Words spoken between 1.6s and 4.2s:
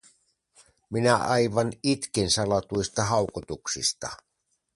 itkin salatuista haukotuksista.